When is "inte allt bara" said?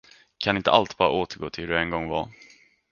0.57-1.09